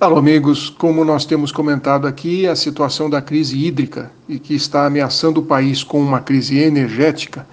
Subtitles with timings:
[0.00, 0.70] Alô, amigos.
[0.70, 5.42] Como nós temos comentado aqui, a situação da crise hídrica e que está ameaçando o
[5.42, 7.44] país com uma crise energética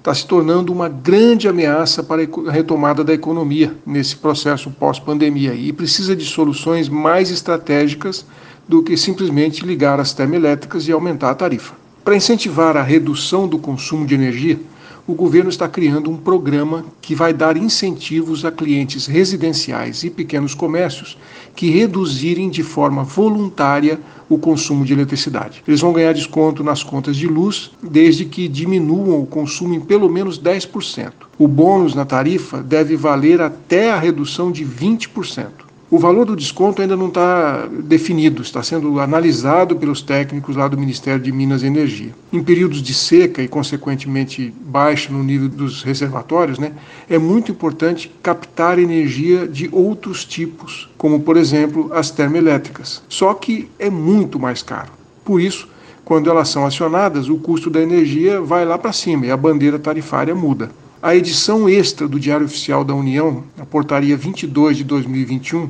[0.00, 5.72] está se tornando uma grande ameaça para a retomada da economia nesse processo pós-pandemia e
[5.72, 8.26] precisa de soluções mais estratégicas
[8.66, 11.74] do que simplesmente ligar as termoelétricas e aumentar a tarifa.
[12.04, 14.58] Para incentivar a redução do consumo de energia,
[15.06, 20.54] o governo está criando um programa que vai dar incentivos a clientes residenciais e pequenos
[20.54, 21.18] comércios
[21.56, 25.62] que reduzirem de forma voluntária o consumo de eletricidade.
[25.66, 30.08] Eles vão ganhar desconto nas contas de luz desde que diminuam o consumo em pelo
[30.08, 31.12] menos 10%.
[31.38, 35.71] O bônus na tarifa deve valer até a redução de 20%.
[35.92, 40.78] O valor do desconto ainda não está definido, está sendo analisado pelos técnicos lá do
[40.78, 42.14] Ministério de Minas e Energia.
[42.32, 46.72] Em períodos de seca e, consequentemente, baixa no nível dos reservatórios, né,
[47.10, 53.02] é muito importante captar energia de outros tipos, como, por exemplo, as termoelétricas.
[53.06, 54.92] Só que é muito mais caro.
[55.22, 55.68] Por isso,
[56.06, 59.78] quando elas são acionadas, o custo da energia vai lá para cima e a bandeira
[59.78, 60.70] tarifária muda.
[61.02, 65.68] A edição extra do Diário Oficial da União, a Portaria 22 de 2021,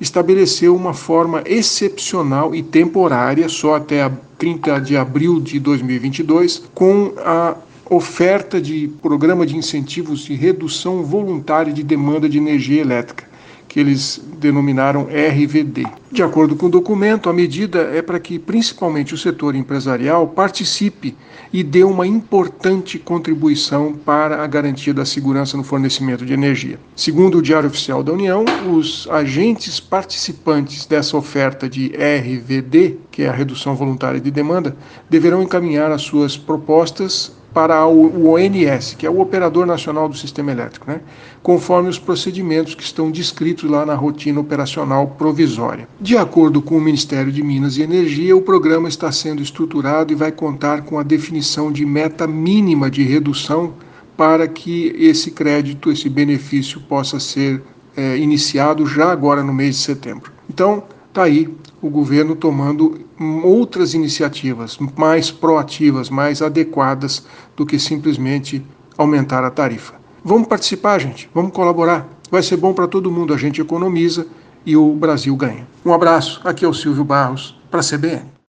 [0.00, 7.54] estabeleceu uma forma excepcional e temporária, só até 30 de abril de 2022, com a
[7.88, 13.31] oferta de programa de incentivos de redução voluntária de demanda de energia elétrica
[13.72, 15.86] que eles denominaram RVD.
[16.10, 21.16] De acordo com o documento, a medida é para que principalmente o setor empresarial participe
[21.50, 26.78] e dê uma importante contribuição para a garantia da segurança no fornecimento de energia.
[26.94, 33.28] Segundo o Diário Oficial da União, os agentes participantes dessa oferta de RVD, que é
[33.28, 34.76] a redução voluntária de demanda,
[35.08, 40.52] deverão encaminhar as suas propostas para o ONS, que é o Operador Nacional do Sistema
[40.52, 41.00] Elétrico, né?
[41.42, 45.88] conforme os procedimentos que estão descritos lá na rotina operacional provisória.
[46.00, 50.16] De acordo com o Ministério de Minas e Energia, o programa está sendo estruturado e
[50.16, 53.74] vai contar com a definição de meta mínima de redução
[54.16, 57.62] para que esse crédito, esse benefício possa ser
[57.96, 60.32] é, iniciado já agora no mês de setembro.
[60.48, 61.48] Então, está aí
[61.82, 63.00] o governo tomando
[63.42, 67.26] outras iniciativas mais proativas, mais adequadas
[67.56, 68.64] do que simplesmente
[68.96, 69.94] aumentar a tarifa.
[70.24, 72.08] Vamos participar, gente, vamos colaborar.
[72.30, 74.26] Vai ser bom para todo mundo, a gente economiza
[74.64, 75.66] e o Brasil ganha.
[75.84, 78.31] Um abraço, aqui é o Silvio Barros, para a CBN.